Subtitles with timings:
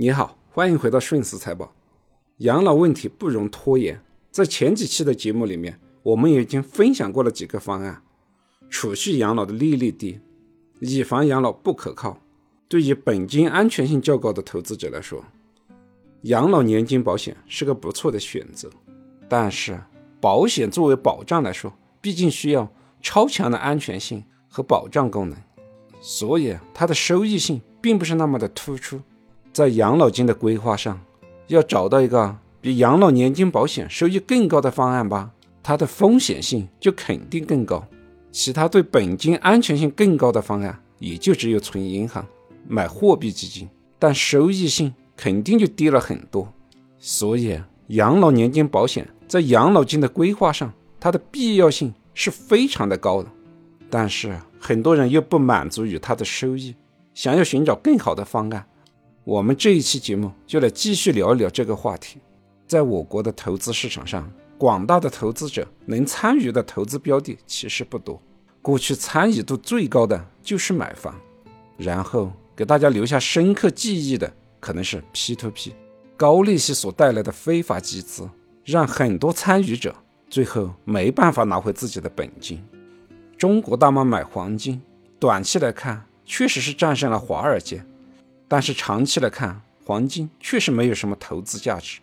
[0.00, 1.74] 你好，欢迎回到顺思财宝。
[2.38, 8.02] 养老问题不容拖延，在前几期的节目里面，我们已经分享过了几个方案。
[8.70, 10.18] 储蓄养老的利率低，
[10.80, 12.18] 以房养老不可靠。
[12.66, 15.22] 对于本金安全性较高的投资者来说，
[16.22, 18.70] 养老年金保险是个不错的选择。
[19.28, 19.78] 但是，
[20.18, 21.70] 保险作为保障来说，
[22.00, 22.66] 毕竟需要
[23.02, 25.36] 超强的安全性和保障功能，
[26.00, 28.98] 所以它的收益性并不是那么的突出。
[29.52, 31.00] 在养老金的规划上，
[31.48, 35.30] 要找到一个比养老年金保险收益更高的方案吧，
[35.62, 37.84] 它的风险性就肯定更高。
[38.30, 42.24] 其他对本金安全性更高的方案，也就只有存银行、
[42.68, 43.68] 买货币基金，
[43.98, 46.52] 但收益性肯定就低了很多。
[46.98, 53.28] 所以，养老年金保险在养老金的规划上，它的必要性是非常的高的。
[53.90, 56.76] 但是，很多人又不满足于它的收益，
[57.14, 58.64] 想要寻找更好的方案。
[59.30, 62.18] 我们这一期节目就来继续聊一聊这个话题。
[62.66, 68.20] 在我国的投资市场上，广大的投资者能参与的投资标的其实不多。
[68.60, 71.14] 过去参与度最高的就是买房，
[71.76, 75.74] 然后给大家留下深刻记忆的可能是 P2P
[76.16, 78.28] 高利息所带来的非法集资，
[78.64, 79.94] 让很多参与者
[80.28, 82.60] 最后没办法拿回自己的本金。
[83.38, 84.82] 中国大妈买黄金，
[85.20, 87.80] 短期来看确实是战胜了华尔街。
[88.50, 92.00] 但是长期来看，黄金确实没有什么投资价值。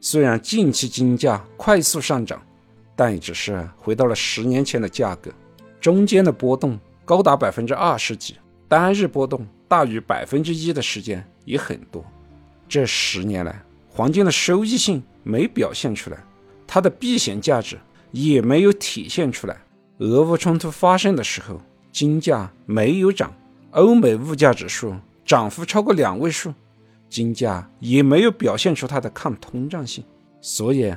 [0.00, 2.40] 虽然近期金价快速上涨，
[2.94, 5.32] 但也只是回到了十年前的价格，
[5.80, 8.36] 中间的波动高达百分之二十几，
[8.68, 12.04] 单日波动大于百分之一的时间也很多。
[12.68, 16.24] 这十年来，黄金的收益性没表现出来，
[16.64, 17.76] 它的避险价值
[18.12, 19.56] 也没有体现出来。
[19.98, 21.60] 俄乌冲突发生的时候，
[21.90, 23.34] 金价没有涨，
[23.72, 24.94] 欧美物价指数。
[25.24, 26.52] 涨幅超过两位数，
[27.08, 30.04] 金价也没有表现出它的抗通胀性，
[30.40, 30.92] 所以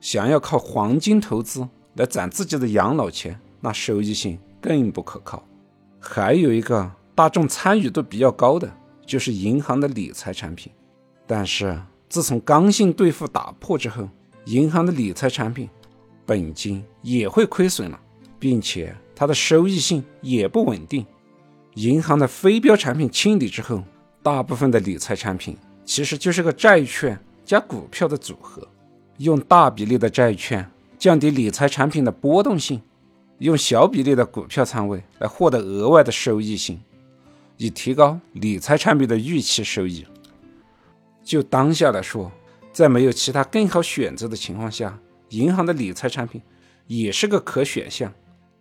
[0.00, 5.42] 想要靠黄金投资来攒自己的养老钱，那收益性更不可靠。
[5.98, 8.72] 还有一个大众参与度比较高的，
[9.06, 10.72] 就是银行的理财产品。
[11.26, 14.08] 但是自从刚性兑付打破之后，
[14.46, 15.68] 银行的理财产品
[16.26, 18.00] 本金也会亏损了，
[18.38, 21.06] 并且它的收益性也不稳定。
[21.74, 23.82] 银行的非标产品清理之后，
[24.22, 28.66] 大部分的理财产品其实就是个债券加股票的组合。
[29.18, 30.68] 用大比例的债券
[30.98, 32.80] 降低理财产品的波动性，
[33.38, 36.80] 用小比例的股票仓位来获得额外的收益性，
[37.56, 40.04] 以提高理财产品的预期收益。
[41.22, 42.30] 就当下来说，
[42.72, 44.98] 在没有其他更好选择的情况下，
[45.30, 46.42] 银行的理财产品
[46.86, 48.12] 也是个可选项。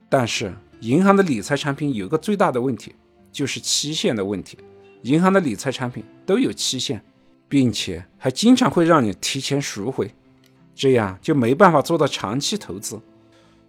[0.08, 2.94] 但是，银行的理财产品有个最大的问题。
[3.32, 4.58] 就是期限的问题，
[5.04, 7.02] 银行的理财产品都有期限，
[7.48, 10.14] 并且还经常会让你提前赎回，
[10.76, 13.00] 这样就没办法做到长期投资。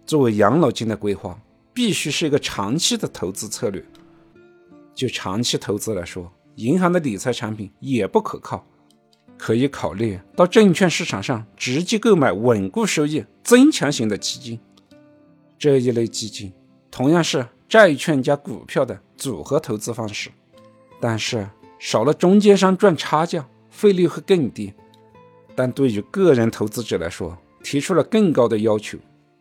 [0.05, 1.39] 作为养老金的规划，
[1.73, 3.83] 必须是一个长期的投资策略。
[4.93, 8.67] 就长期投资来说，银行的理财产品也不可靠，
[9.37, 14.59] 可以考虑到证券市场上直接购买稳固收益、增强型的基金。
[15.57, 16.51] 这一类基金
[16.91, 19.01] 同样是债券加股票的。
[19.17, 20.29] 组合投资方式，
[20.99, 24.71] 但是少了中间商赚差价，费率会更低。
[25.55, 28.99] 但对于个人投资者来说，提出了更高的要求，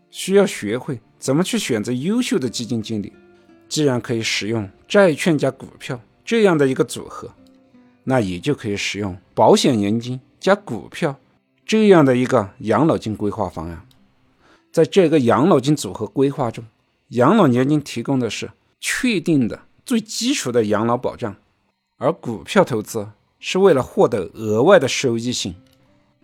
[0.08, 3.12] 需要学会怎么去选择优秀的基金经理。
[3.68, 7.28] 既然可以使用债券加股票这样的一个组合，
[8.04, 11.16] 那也就可以使用保险年金加股票
[11.66, 13.86] 这样的一个养老金规划方案。
[14.70, 16.64] 在这个养老金组合规划中，
[17.12, 19.62] 养老年金提供的是确定的。
[19.84, 21.34] 最基础的养老保障，
[21.98, 23.08] 而股票投资
[23.40, 25.54] 是为了获得额外的收益性。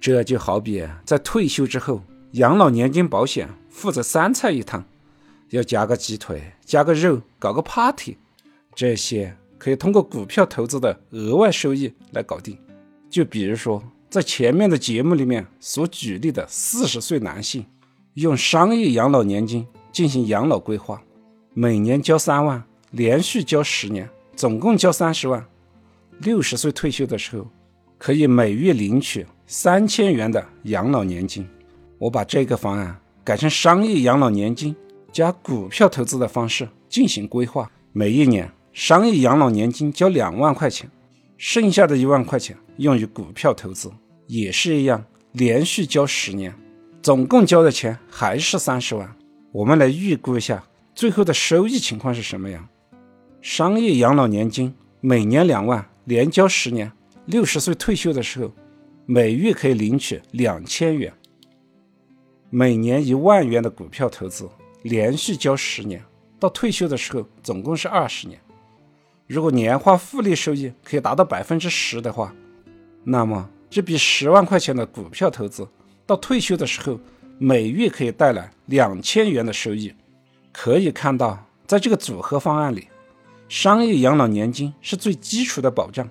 [0.01, 4.85] 这就好比在退休之后，养老年金保险负责三菜一汤，
[5.51, 8.17] 要加个鸡腿，加个肉，搞个 party，
[8.75, 12.57] 这些可以通过股票投资的额外收益来搞定。
[13.11, 17.67] 就比如说在前面的节目里面所举例的四十岁男性，
[18.15, 19.67] 用商业养老年金
[19.99, 21.03] 进行养老规划，
[21.55, 22.63] 每年交三万。
[22.93, 25.45] 连续交十年，总共交三十万。
[26.21, 27.45] 六十岁退休的时候，
[27.99, 31.45] 可以每月领取三千元的养老年金。
[31.99, 34.73] 我把这个方案改成商业养老年金
[35.11, 37.69] 加股票投资的方式进行规划。
[37.93, 40.89] 每一年商业养老年金交两万块钱，
[41.37, 43.91] 剩下的一万块钱用于股票投资，
[44.29, 46.55] 也是一样，连续交十年，
[47.03, 49.13] 总共交的钱还是三十万。
[49.51, 50.63] 我们来预估一下
[50.95, 52.69] 最后的收益情况是什么样。
[53.41, 56.93] 商业养老年金每年两万，连交十年，
[57.27, 58.53] 六十岁退休的时候，
[59.07, 61.13] 每月可以领取两千元。
[62.51, 64.49] 每年一万元的股票投资，
[64.83, 66.03] 连续交十年，
[66.39, 68.39] 到退休的时候总共是二十年。
[69.27, 72.35] 如果年化复利收益可以达到百分之十的话，
[73.05, 75.67] 那么这笔十万块钱的股票投资，
[76.05, 76.99] 到退休的时候
[77.39, 79.95] 每月可以带来两千元的收益。
[80.53, 82.89] 可以看到，在这个组合方案里，
[83.49, 86.09] 商业养老年金是最基础的保障。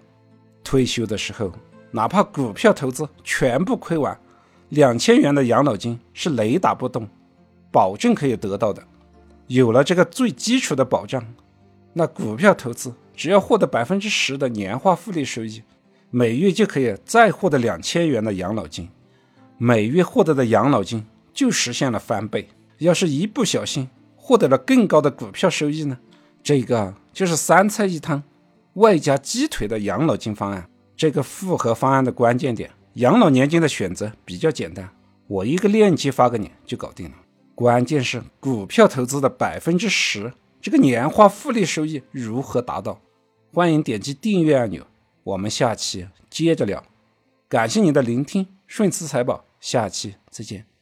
[0.64, 1.52] 退休的时候，
[1.92, 4.18] 哪怕股票投资全部亏完，
[4.70, 7.08] 两千元的养老金是雷打不动，
[7.72, 8.82] 保证可以得到的。
[9.48, 11.26] 有了这个最基础的保障，
[11.92, 15.62] 那股票投资只要获得百分之十的年化复利收益，
[16.10, 18.90] 每月就可以再获得两千元的养老金，
[19.58, 21.06] 每月获得的养老金
[21.38, 22.50] 就实现了翻倍。
[22.80, 26.00] 要是一不小心获得了更高的股票收益呢？
[26.42, 28.24] 这个就是三菜一汤。
[28.74, 34.90] 外加鸡腿的养老金方案，这个复合方案的关键点，养老年金的选择比较简单，
[35.28, 37.16] 我一个链接发给你就搞定了。
[37.54, 43.00] 关键是股票投资的百分之十，这个年化复利收益如何达到？
[43.52, 44.86] 欢迎点击订阅按钮，
[45.24, 46.84] 我们下期接着聊。
[47.50, 50.77] 感谢你的聆听，顺慈财宝，下期再见。